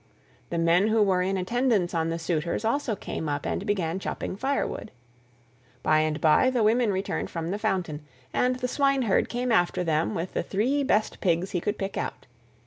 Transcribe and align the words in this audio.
The 0.49 0.57
men 0.57 0.87
who 0.87 0.99
were 1.03 1.21
in 1.21 1.37
attendance 1.37 1.93
on 1.93 2.09
the 2.09 2.17
suitors 2.17 2.65
also 2.65 2.95
came 2.95 3.29
up 3.29 3.45
and 3.45 3.63
began 3.67 3.99
chopping 3.99 4.35
firewood. 4.35 4.89
By 5.83 5.99
and 5.99 6.19
by 6.19 6.49
the 6.49 6.63
women 6.63 6.91
returned 6.91 7.29
from 7.29 7.49
the 7.49 7.59
fountain, 7.59 8.01
and 8.33 8.55
the 8.55 8.67
swineherd 8.67 9.29
came 9.29 9.51
after 9.51 9.83
them 9.83 10.15
with 10.15 10.33
the 10.33 10.41
three 10.41 10.81
best 10.81 11.21
pigs 11.21 11.51
he 11.51 11.61
could 11.61 11.77
pick 11.77 11.97
out. 11.97 12.25